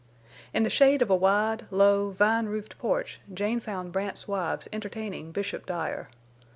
[0.51, 5.31] In the shade of a wide, low, vine roofed porch Jane found Brandt's wives entertaining
[5.31, 6.09] Bishop Dyer.